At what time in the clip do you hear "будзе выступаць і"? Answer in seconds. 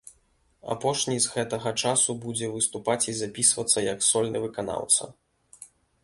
2.23-3.15